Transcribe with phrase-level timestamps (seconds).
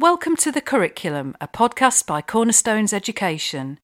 [0.00, 3.78] Welcome to The Curriculum, a podcast by Cornerstones Education.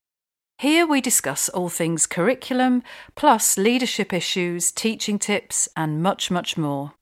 [0.56, 2.82] Here we discuss all things curriculum,
[3.16, 6.94] plus leadership issues, teaching tips, and much, much more.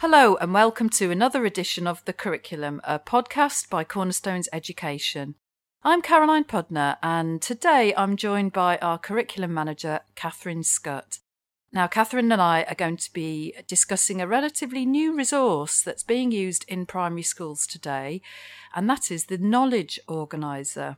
[0.00, 5.36] Hello, and welcome to another edition of The Curriculum, a podcast by Cornerstones Education.
[5.82, 11.20] I'm Caroline Podner, and today I'm joined by our curriculum manager, Catherine Scutt.
[11.72, 16.32] Now, Catherine and I are going to be discussing a relatively new resource that's being
[16.32, 18.20] used in primary schools today,
[18.74, 20.96] and that is the Knowledge Organiser.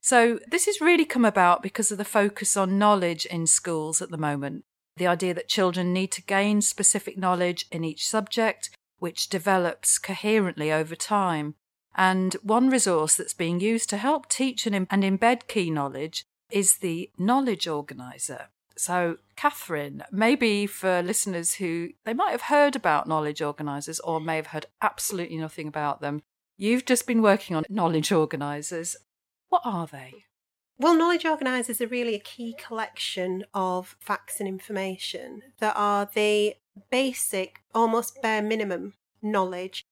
[0.00, 4.10] So, this has really come about because of the focus on knowledge in schools at
[4.10, 4.64] the moment.
[4.96, 10.72] The idea that children need to gain specific knowledge in each subject, which develops coherently
[10.72, 11.54] over time.
[11.96, 16.78] And one resource that's being used to help teach and, and embed key knowledge is
[16.78, 18.48] the Knowledge Organiser.
[18.76, 24.36] So, Catherine, maybe for listeners who they might have heard about knowledge organisers or may
[24.36, 26.22] have heard absolutely nothing about them,
[26.58, 28.94] you've just been working on knowledge organisers.
[29.48, 30.12] What are they?
[30.78, 36.56] Well, knowledge organisers are really a key collection of facts and information that are the
[36.90, 39.85] basic, almost bare minimum knowledge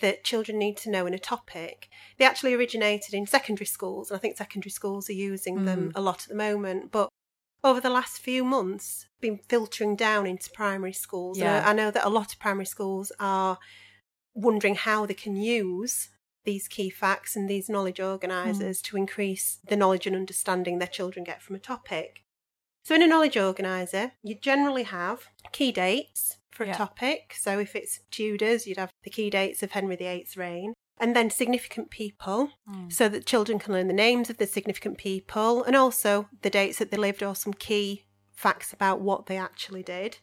[0.00, 1.88] that children need to know in a topic.
[2.18, 5.64] They actually originated in secondary schools, and I think secondary schools are using mm.
[5.64, 6.90] them a lot at the moment.
[6.90, 7.08] But
[7.62, 11.38] over the last few months, been filtering down into primary schools.
[11.38, 11.62] Yeah.
[11.66, 13.58] I know that a lot of primary schools are
[14.34, 16.08] wondering how they can use
[16.44, 18.84] these key facts and these knowledge organisers mm.
[18.84, 22.24] to increase the knowledge and understanding their children get from a topic.
[22.82, 26.72] So, in a knowledge organiser, you generally have key dates, for yeah.
[26.72, 27.34] a topic.
[27.38, 30.74] So if it's Tudors, you'd have the key dates of Henry VIII's reign.
[30.98, 32.92] And then significant people, mm.
[32.92, 36.78] so that children can learn the names of the significant people and also the dates
[36.78, 40.18] that they lived or some key facts about what they actually did.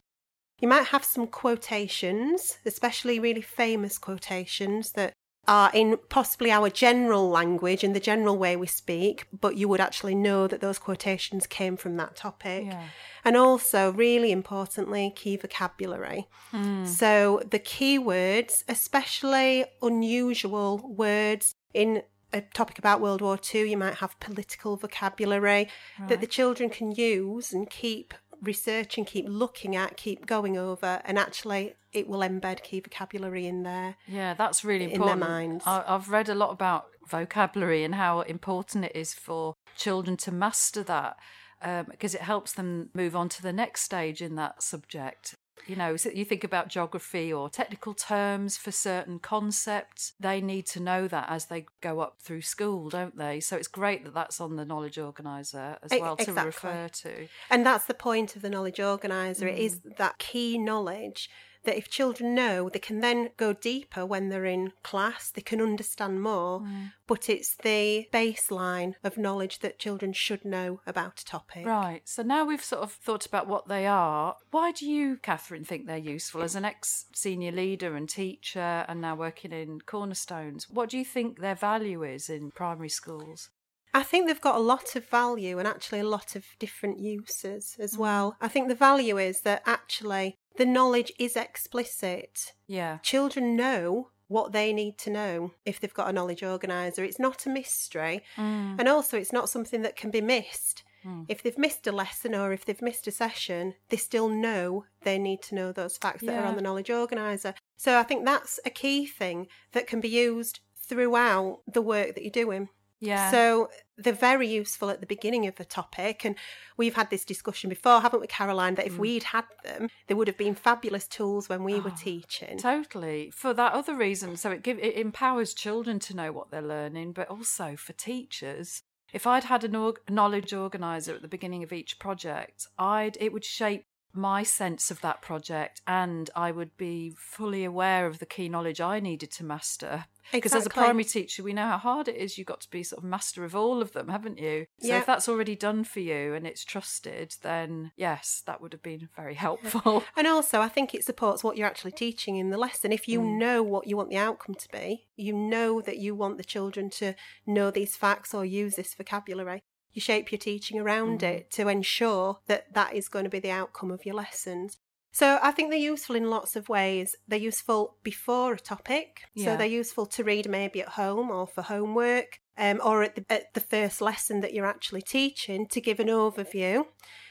[0.60, 5.14] You might have some quotations, especially really famous quotations that
[5.48, 9.80] are in possibly our general language and the general way we speak, but you would
[9.80, 12.66] actually know that those quotations came from that topic.
[12.66, 12.84] Yeah.
[13.24, 16.28] And also, really importantly, key vocabulary.
[16.52, 16.86] Mm.
[16.86, 23.78] So the key words, especially unusual words in a topic about World War II, you
[23.78, 26.08] might have political vocabulary right.
[26.10, 28.12] that the children can use and keep
[28.42, 33.62] researching, keep looking at, keep going over, and actually it will embed key vocabulary in
[33.62, 33.96] there.
[34.06, 35.14] Yeah, that's really important.
[35.14, 35.64] In their minds.
[35.66, 40.82] I've read a lot about vocabulary and how important it is for children to master
[40.82, 41.16] that
[41.60, 45.34] because um, it helps them move on to the next stage in that subject.
[45.66, 50.66] You know, so you think about geography or technical terms for certain concepts, they need
[50.66, 53.40] to know that as they go up through school, don't they?
[53.40, 56.34] So it's great that that's on the knowledge organizer as well exactly.
[56.34, 57.28] to refer to.
[57.50, 59.46] And that's the point of the knowledge organizer.
[59.46, 59.52] Mm.
[59.52, 61.30] It is that key knowledge
[61.64, 65.60] that if children know, they can then go deeper when they're in class, they can
[65.60, 66.92] understand more, mm.
[67.06, 71.66] but it's the baseline of knowledge that children should know about a topic.
[71.66, 72.02] Right.
[72.04, 74.36] So now we've sort of thought about what they are.
[74.50, 79.00] Why do you, Catherine, think they're useful as an ex senior leader and teacher and
[79.00, 80.68] now working in Cornerstones?
[80.70, 83.50] What do you think their value is in primary schools?
[83.94, 87.76] I think they've got a lot of value and actually a lot of different uses
[87.78, 87.98] as mm.
[87.98, 88.36] well.
[88.40, 92.52] I think the value is that actually the knowledge is explicit.
[92.66, 92.98] Yeah.
[92.98, 97.02] Children know what they need to know if they've got a knowledge organizer.
[97.02, 98.22] It's not a mystery.
[98.36, 98.76] Mm.
[98.78, 100.82] And also, it's not something that can be missed.
[101.06, 101.26] Mm.
[101.28, 105.16] If they've missed a lesson or if they've missed a session, they still know they
[105.16, 106.32] need to know those facts yeah.
[106.32, 107.54] that are on the knowledge organizer.
[107.76, 112.22] So I think that's a key thing that can be used throughout the work that
[112.22, 112.68] you're doing.
[113.00, 113.30] Yeah.
[113.30, 116.24] So they're very useful at the beginning of the topic.
[116.24, 116.36] And
[116.76, 118.74] we've had this discussion before, haven't we, Caroline?
[118.74, 118.98] That if mm.
[118.98, 122.58] we'd had them, they would have been fabulous tools when we oh, were teaching.
[122.58, 123.30] Totally.
[123.30, 124.36] For that other reason.
[124.36, 128.82] So it give, it empowers children to know what they're learning, but also for teachers.
[129.12, 133.32] If I'd had a org- knowledge organizer at the beginning of each project, I'd it
[133.32, 138.26] would shape my sense of that project and I would be fully aware of the
[138.26, 140.06] key knowledge I needed to master.
[140.30, 140.58] Because exactly.
[140.58, 142.36] as a primary teacher, we know how hard it is.
[142.36, 144.66] You've got to be sort of master of all of them, haven't you?
[144.80, 148.82] So if that's already done for you and it's trusted, then yes, that would have
[148.82, 150.04] been very helpful.
[150.16, 152.92] And also, I think it supports what you're actually teaching in the lesson.
[152.92, 153.38] If you mm.
[153.38, 156.90] know what you want the outcome to be, you know that you want the children
[156.90, 157.14] to
[157.46, 159.62] know these facts or use this vocabulary,
[159.92, 161.24] you shape your teaching around mm.
[161.24, 164.78] it to ensure that that is going to be the outcome of your lessons.
[165.12, 167.16] So I think they're useful in lots of ways.
[167.26, 169.44] They're useful before a topic, yeah.
[169.46, 173.24] so they're useful to read maybe at home or for homework, um, or at the,
[173.30, 176.84] at the first lesson that you're actually teaching to give an overview.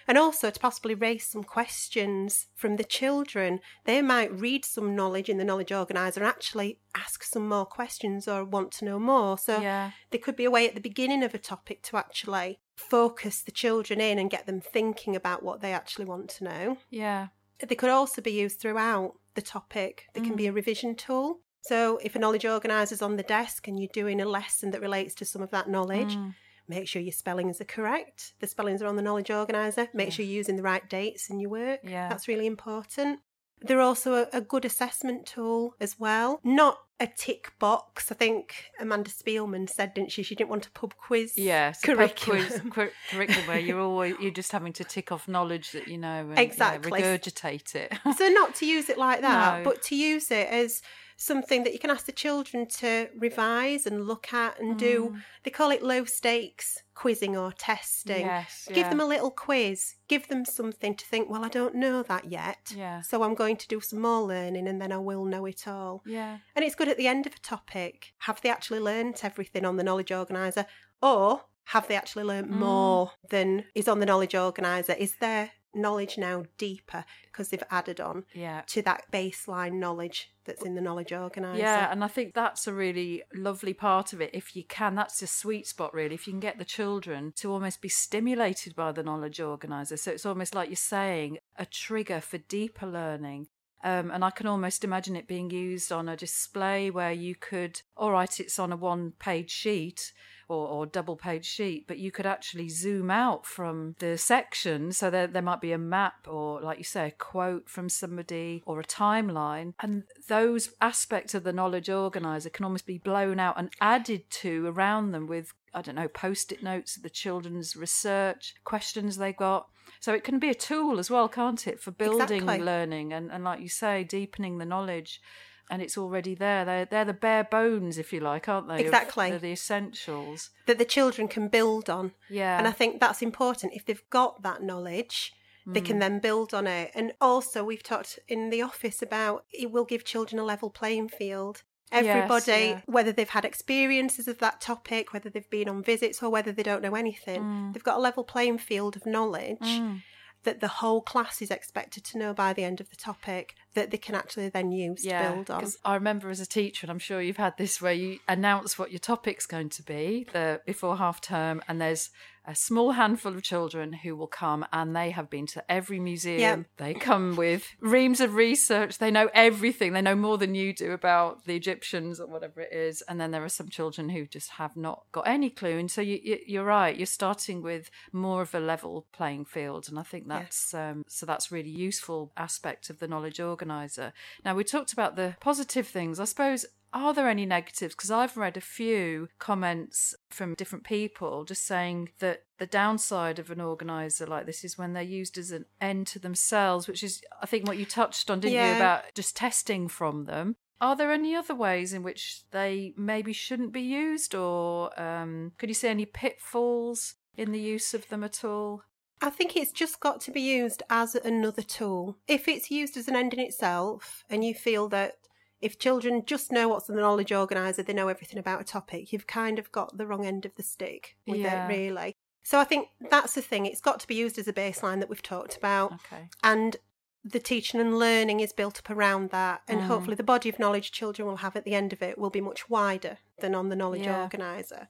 [0.08, 3.60] And also to possibly raise some questions from the children.
[3.84, 8.28] They might read some knowledge in the knowledge organiser and actually ask some more questions
[8.28, 9.38] or want to know more.
[9.38, 9.92] So yeah.
[10.12, 13.52] there could be a way at the beginning of a topic to actually focus the
[13.52, 16.78] children in and get them thinking about what they actually want to know.
[16.90, 17.28] Yeah.
[17.60, 20.06] They could also be used throughout the topic.
[20.14, 21.40] They can be a revision tool.
[21.62, 24.82] So if a knowledge organizer is on the desk and you're doing a lesson that
[24.82, 26.34] relates to some of that knowledge, Mm.
[26.68, 28.34] Make sure your spellings are correct.
[28.40, 29.88] The spellings are on the knowledge organiser.
[29.94, 31.80] Make sure you're using the right dates in your work.
[31.84, 32.10] Yeah.
[32.10, 33.20] That's really important.
[33.62, 36.40] They're also a, a good assessment tool as well.
[36.44, 38.12] Not a tick box.
[38.12, 40.22] I think Amanda Spielman said, didn't she?
[40.22, 41.34] She didn't want a pub quiz.
[41.38, 42.46] Yeah, it's a pub curriculum.
[42.46, 45.98] quiz cur- curriculum where you're always you're just having to tick off knowledge that you
[45.98, 47.02] know and yeah, Exactly.
[47.02, 47.94] regurgitate it.
[48.16, 49.64] so not to use it like that, No.
[49.64, 50.84] but to use it as
[51.20, 55.10] something that you can ask the children to revise and look at and do.
[55.16, 55.22] Mm.
[55.44, 58.26] They call it low stakes quizzing or testing.
[58.26, 58.90] yes, Give yeah.
[58.90, 59.96] them a little quiz.
[60.08, 62.72] Give them something to think, well, I don't know that yet.
[62.76, 63.02] Yeah.
[63.02, 66.02] So I'm going to do some more learning and then I will know it all.
[66.06, 66.38] Yeah.
[66.56, 68.14] And it's good at the end of a topic.
[68.20, 70.66] Have they actually learnt everything on the knowledge organiser?
[71.02, 72.56] Or have they actually learnt Mm.
[72.58, 74.94] more than is on the knowledge organiser?
[74.94, 78.62] Is their knowledge now deeper because they've added on Yeah.
[78.68, 81.60] to that baseline knowledge that's in the knowledge organiser?
[81.62, 84.32] Yeah, and I think that's a really lovely part of it.
[84.34, 86.16] If you can, that's the sweet spot, really.
[86.16, 89.98] If you can get the children to almost be stimulated by the knowledge organizer.
[89.98, 93.48] So it's almost like you're saying a trigger for deeper learning.
[93.84, 97.82] Um, and I can almost imagine it being used on a display where you could,
[97.96, 100.14] all right, it's on a one page sheet
[100.48, 104.92] or, or double page sheet, but you could actually zoom out from the section.
[104.92, 108.64] So there, there might be a map or, like you say, a quote from somebody
[108.66, 109.74] or a timeline.
[109.80, 114.68] And those aspects of the knowledge organizer can almost be blown out and added to
[114.68, 119.34] around them with, I don't know, post it notes of the children's research, questions they
[119.34, 119.68] got.
[120.00, 122.60] So it can be a tool as well, can't it, for building Exactly.
[122.60, 125.22] learning and, and, like you say, deepening the knowledge.
[125.70, 126.64] And it's already there.
[126.64, 128.80] They're, they're the bare bones, if you like, aren't they?
[128.80, 129.30] Exactly.
[129.32, 130.50] They're the essentials.
[130.66, 132.14] That the children can build on.
[132.30, 132.58] Yeah.
[132.58, 133.74] And I think that's important.
[133.74, 135.34] If they've got that knowledge,
[135.66, 135.86] they Mm.
[135.86, 136.92] can then build on it.
[136.96, 141.10] And also, we've talked in the office about it will give children a level playing
[141.10, 141.64] field.
[141.92, 142.82] Yes, Everybody, yeah.
[142.86, 146.64] whether they've had experiences of that topic, whether they've been on visits, or whether they
[146.64, 147.74] don't know anything, Mm.
[147.74, 150.02] they've got a level playing field of knowledge Mm.
[150.44, 153.92] That the whole class is expected to know by the end of the topic that
[153.92, 155.66] they can actually then use to build on.
[155.84, 158.92] I remember as a teacher, and I'm sure you've had this, where you announce what
[158.92, 162.10] your topic's going to be the before half term, and there's
[162.48, 166.66] a small handful of children who will come, and they have been to every museum.
[166.78, 168.98] They come with reams of research.
[168.98, 169.92] They know everything.
[169.92, 173.04] They know more than you do about the Egyptians or whatever it is.
[173.08, 175.78] And then there are some children who just have not got any clue.
[175.78, 176.96] And so you, you, you're right.
[176.96, 181.26] You're starting with more of a level playing field, and I think that's um, so
[181.26, 184.14] that's really useful aspect of the knowledge organizer.
[184.46, 186.20] Now we talked about the positive things.
[186.20, 186.66] I suppose
[186.98, 187.96] are there any negatives?
[187.96, 193.52] Because I've read a few comments from different people just saying that the downside of
[193.52, 197.22] an organizer like this is when they're used as an end to themselves, which is
[197.42, 200.56] I think what you touched on, didn't you, about just testing from them.
[200.80, 205.70] Are there any other ways in which they maybe shouldn't be used, or um, could
[205.70, 208.84] you see any pitfalls in the use of them at all?
[209.20, 212.18] I think it's just got to be used as another tool.
[212.28, 215.16] If it's used as an end in itself, and you feel that
[215.62, 219.12] if children just know what's in the knowledge organiser, they know everything about a topic,
[219.12, 221.66] you've kind of got the wrong end of the stick with Yeah.
[221.66, 222.16] it, really.
[222.44, 223.66] So I think that's the thing.
[223.66, 226.30] It's got to be used as a baseline that we've talked about, Okay.
[226.44, 226.78] and
[227.26, 229.62] the teaching and learning is built up around that.
[229.68, 229.86] And Mm.
[229.88, 232.40] hopefully, the body of knowledge children will have at the end of it will be
[232.40, 234.22] much wider than on the knowledge Yeah.
[234.24, 234.88] organiser.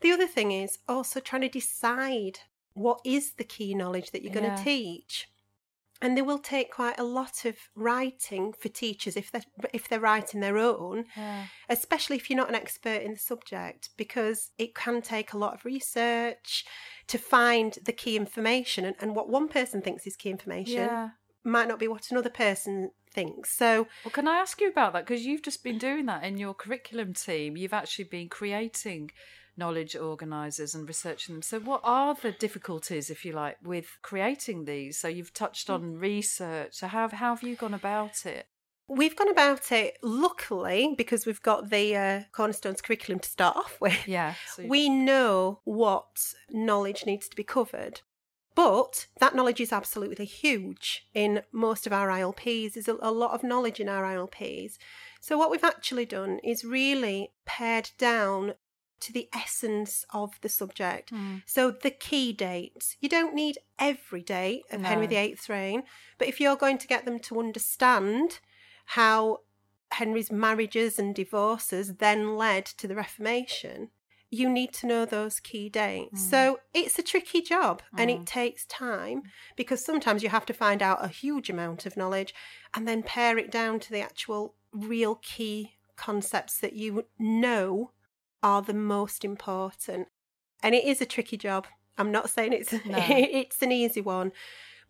[0.00, 2.40] The other thing is also trying to decide
[2.74, 5.30] what is the key knowledge that you're going to teach.
[6.00, 9.98] And they will take quite a lot of writing for teachers if they're if they're
[9.98, 11.46] writing their own, Yeah.
[11.68, 15.54] especially if you're not an expert in the subject, because it can take a lot
[15.54, 16.64] of research
[17.08, 18.84] to find the key information.
[18.84, 21.08] And, and what one person thinks is key information Yeah.
[21.42, 23.50] might not be what another person thinks.
[23.50, 25.04] So Well, can I ask you about that?
[25.06, 27.56] Because you've just been doing that in your curriculum team.
[27.56, 29.10] You've actually been creating
[29.58, 31.42] knowledge organisers and researching them.
[31.42, 34.98] So, what are the difficulties, if you like, with creating these?
[34.98, 36.74] So, you've touched on research.
[36.74, 38.46] So, how, how have you gone about it?
[38.88, 43.76] we've gone about it luckily because we've got the uh, Cornerstones curriculum to start off
[43.80, 44.08] with.
[44.08, 44.34] Yeah.
[44.54, 48.00] So we know what knowledge needs to be covered.
[48.54, 52.72] But that knowledge is absolutely huge in most of our ILPs.
[52.72, 54.78] There's a, a lot of knowledge in our ILPs.
[55.20, 58.54] So, what we've actually done is really pared down
[59.00, 61.12] to the essence of the subject.
[61.12, 61.42] Mm.
[61.46, 62.96] So the key dates.
[63.00, 65.82] You don't need every date of Henry VIII's reign,
[66.18, 68.40] but if you're going to get them to understand
[68.86, 69.40] how
[69.92, 73.90] Henry's marriages and divorces then led to the Reformation,
[74.30, 76.20] you need to know those key dates.
[76.26, 76.30] Mm.
[76.30, 78.20] So it's a tricky job and Mm.
[78.20, 79.22] it takes time
[79.56, 82.34] because sometimes you have to find out a huge amount of knowledge
[82.74, 87.92] and then pare it down to the actual real key concepts that you know
[88.42, 90.08] are the most important.
[90.62, 91.66] And it is a tricky job.
[91.96, 92.80] I'm not saying it's No.
[92.86, 94.32] it's an easy one.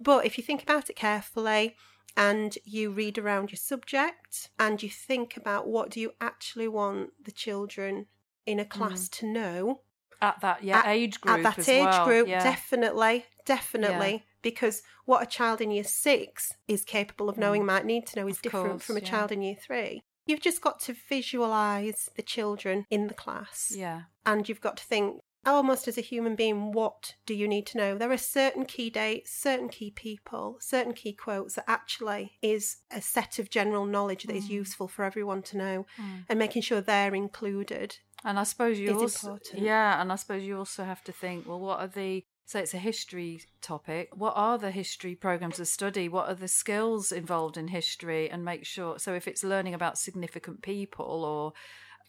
[0.01, 1.75] But if you think about it carefully
[2.17, 7.11] and you read around your subject and you think about what do you actually want
[7.25, 8.07] the children
[8.47, 9.83] in a class to know
[10.23, 12.05] At that yeah At- age group at that age well.
[12.07, 12.43] group, yeah.
[12.43, 14.25] definitely, definitely.
[14.41, 18.29] Because what a child in year six is capable of knowing, might need to know,
[18.29, 18.39] is Mm.
[18.39, 19.07] Of different course, from a yeah.
[19.11, 20.03] child in year three.
[20.29, 24.03] You've just got to visualize the children in the class yeah.
[24.27, 27.79] and you've got to think almost as a human being what do you need to
[27.79, 32.79] know there are certain key dates certain key people certain key quotes that actually is
[32.91, 34.51] a set of general knowledge that is Mm.
[34.63, 36.25] useful for everyone to know Mm.
[36.29, 39.63] and making sure they're included And I suppose you also, important.
[39.63, 42.73] yeah, and I suppose you also have to think, well, what are the so it's
[42.73, 44.09] a history topic.
[44.15, 46.09] What are the history programs of study?
[46.09, 48.31] What are the skills involved in history?
[48.31, 48.99] And make sure.
[48.99, 51.53] So if it's learning about significant people or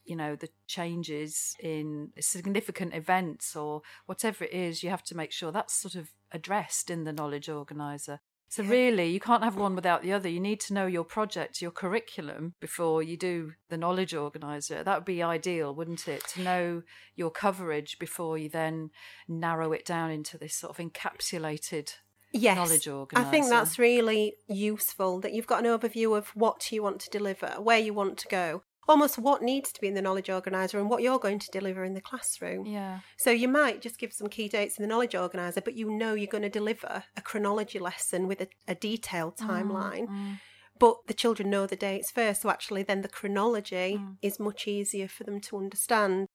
[0.05, 5.34] you know the changes in significant events or whatever it is, you have to make
[5.34, 8.22] sure that's sort of addressed in the knowledge organizer.
[8.49, 8.71] So Yeah.
[8.71, 10.27] really, you can't have one without the other.
[10.27, 14.83] You need to know your project, your curriculum before you do the knowledge organizer.
[14.83, 16.23] That would be ideal, wouldn't it?
[16.29, 16.81] To know
[17.15, 18.89] your coverage before you then
[19.27, 21.93] narrow it down into this sort of encapsulated
[22.31, 23.27] yes knowledge organizer.
[23.27, 27.09] I think that's really useful that you've got an overview of what you want to
[27.09, 30.79] deliver, where you want to go, almost what needs to be in the knowledge organizer
[30.79, 32.65] and what you're going to deliver in the classroom.
[32.65, 35.89] yeah, So you might just give some key dates in the knowledge organizer, but you
[35.91, 40.08] know you're going to deliver a chronology lesson with a, a detailed timeline.
[40.08, 40.39] Mm,
[40.79, 44.17] But the children know the dates first, so actually then the chronology Mm.
[44.22, 46.27] is much easier for them to understand.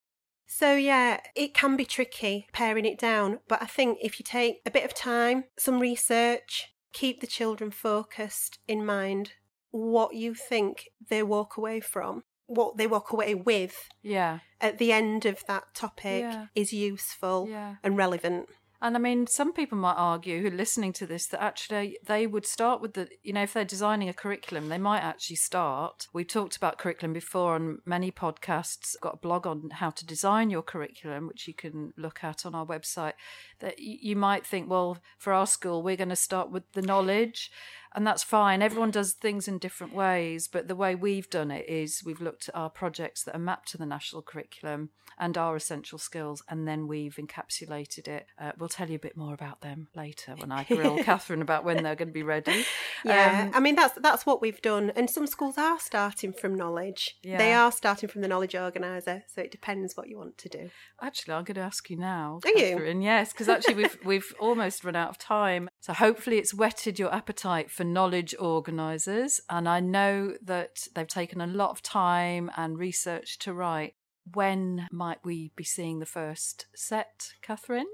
[0.47, 4.61] So yeah, it can be tricky paring it down, but I think if you take
[4.67, 9.33] a bit of time, some research, keep the children focused in mind
[9.71, 14.93] what you think they walk away from, what they walk away with yeah, at the
[14.93, 16.47] end of that topic Yeah.
[16.55, 17.77] is useful yeah.
[17.83, 18.49] and relevant.
[18.83, 22.27] And I mean, some people might argue who are listening to this that actually they
[22.27, 26.07] would start with the, you know, if they're designing a curriculum, they might actually start.
[26.13, 30.51] We've talked about curriculum before on many podcasts, got a blog on how to design
[30.51, 33.15] your curriculum, which you can look at on our website.
[33.61, 37.51] That you might think, well, for our school, we're going to start with the knowledge.
[37.95, 38.63] And that's fine.
[38.63, 42.49] Everyone does things in different ways, but the way we've done it is we've looked
[42.49, 46.67] at our projects that are mapped to the national curriculum and our essential skills, and
[46.67, 48.27] then we've encapsulated it.
[48.41, 51.65] Uh, we'll tell you a bit more about them later when I grill Catherine about
[51.65, 52.65] when they're going to be ready.
[53.05, 56.57] Yeah, Um, I mean that's that's what we've done, and some schools are starting from
[56.57, 57.17] knowledge.
[57.23, 57.39] Yeah.
[57.39, 60.71] They are starting from the knowledge organizer, so it depends what you want to do.
[61.01, 62.71] Actually, I'm going to ask you now, Are you?
[62.75, 63.03] Catherine.
[63.03, 65.69] Yes, because actually we've we've almost run out of time.
[65.81, 71.41] So hopefully it's whetted your appetite for knowledge organisers, and I know that they've taken
[71.41, 73.95] a lot of time and research to write.
[74.33, 77.87] When might we be seeing the first set, Catherine?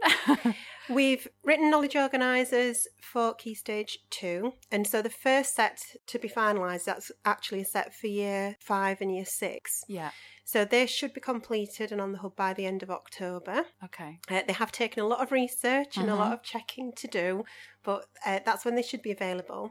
[0.88, 6.28] We've written knowledge organisers for Key Stage 2, and so the first set to be
[6.28, 9.84] finalised, that's actually a set for year 5 and year 6.
[9.88, 10.10] yeah.
[10.42, 13.66] So they should be completed and on the hub by the end of October.
[13.84, 14.18] Okay.
[14.28, 16.18] Uh, they have taken a lot of research and a Mhm.
[16.18, 17.44] lot of checking to do,
[17.84, 19.70] but uh, that's when they should be available.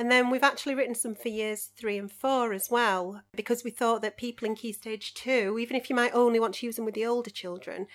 [0.00, 3.70] And then we've actually written some for years three and four as well, because we
[3.70, 6.76] thought that people in Key Stage two, even if you might only want to use
[6.76, 7.86] them with the older children,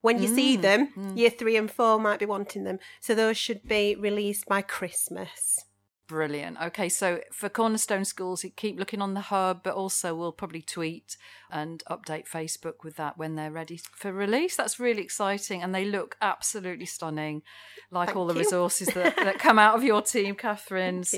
[0.00, 1.16] when you see Mm, them, mm.
[1.16, 2.80] year three and four might be wanting them.
[3.00, 5.64] So those should be released by Christmas.
[6.08, 6.58] Brilliant.
[6.62, 11.16] Okay, so for Cornerstone Schools, keep looking on the hub, but also we'll probably tweet
[11.50, 14.54] and update Facebook with that when they're ready for release.
[14.54, 17.42] That's really exciting, and they look absolutely stunning,
[17.90, 18.40] like Thank all the you.
[18.40, 21.02] resources that, that come out of your team, Catherine.
[21.02, 21.16] Thank you.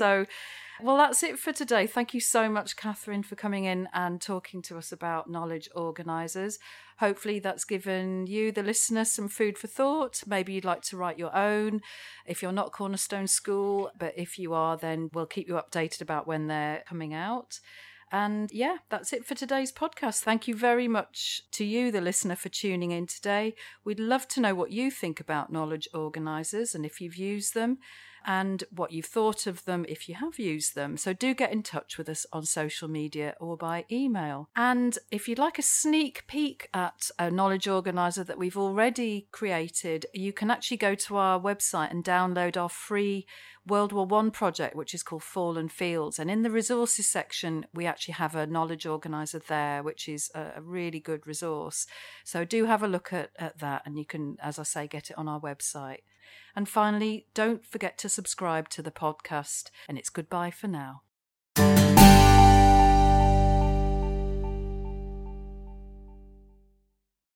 [0.81, 1.87] Well, that's it for today.
[1.87, 6.57] Thank you so much, Catherine, for coming in and talking to us about knowledge organisers.
[6.99, 10.23] Hopefully, that's given you, the listener, some food for thought.
[10.25, 11.81] Maybe you'd like to write your own
[12.25, 16.27] if you're not Cornerstone School, but if you are, then we'll keep you updated about
[16.27, 17.59] when they're coming out.
[18.09, 20.21] And yeah, that's it for today's podcast.
[20.21, 23.53] Thank you very much to you, the listener, for tuning in today.
[23.83, 27.79] We'd love to know what you think about knowledge organisers and if you've used them.
[28.25, 30.97] And what you've thought of them if you have used them.
[30.97, 34.49] So do get in touch with us on social media or by email.
[34.55, 40.05] And if you'd like a sneak peek at a knowledge organizer that we've already created,
[40.13, 43.25] you can actually go to our website and download our free
[43.69, 46.19] World War One project, which is called Fallen Fields.
[46.19, 50.61] And in the resources section, we actually have a knowledge organizer there, which is a,
[50.61, 51.87] really good resource.
[52.23, 55.09] So do have a look at, at that, and you can, as I say, get
[55.09, 55.99] it on our website.
[56.55, 61.01] And finally, don't forget to subscribe to the podcast, and it's goodbye for now.